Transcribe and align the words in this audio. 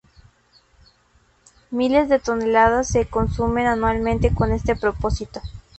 Miles 1.69 2.09
de 2.09 2.17
toneladas 2.17 2.87
se 2.87 3.05
consumen 3.05 3.67
anualmente 3.67 4.33
con 4.33 4.51
este 4.51 4.75
propósito. 4.75 5.39